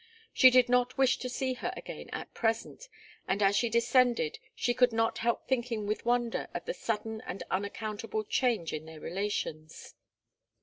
She 0.33 0.49
did 0.49 0.67
not 0.67 0.97
wish 0.97 1.17
to 1.19 1.29
see 1.29 1.53
her 1.53 1.71
again 1.77 2.09
at 2.09 2.33
present, 2.33 2.89
and 3.27 3.43
as 3.43 3.55
she 3.55 3.69
descended 3.69 4.39
she 4.55 4.73
could 4.73 4.91
not 4.91 5.19
help 5.19 5.47
thinking 5.47 5.85
with 5.85 6.05
wonder 6.07 6.47
of 6.55 6.65
the 6.65 6.73
sudden 6.73 7.21
and 7.23 7.43
unaccountable 7.51 8.23
change 8.23 8.73
in 8.73 8.85
their 8.87 8.99
relations. 8.99 9.93